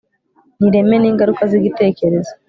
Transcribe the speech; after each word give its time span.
ni 0.59 0.65
ireme 0.67 0.95
n'ingaruka 0.99 1.43
z'igitekerezo 1.51 2.31